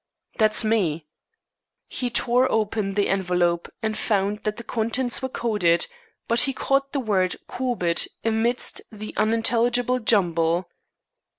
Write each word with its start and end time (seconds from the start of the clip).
"That's 0.39 0.63
me." 0.63 1.05
He 1.87 2.09
tore 2.09 2.51
open 2.51 2.95
the 2.95 3.07
envelope, 3.07 3.71
and 3.83 3.95
found 3.95 4.39
that 4.45 4.57
the 4.57 4.63
contents 4.63 5.21
were 5.21 5.29
coded, 5.29 5.85
but 6.27 6.39
he 6.41 6.53
caught 6.53 6.91
the 6.91 6.99
word 6.99 7.35
"Corbett" 7.45 8.07
amidst 8.25 8.81
the 8.91 9.13
unintelligible 9.15 9.99
jumble. 9.99 10.71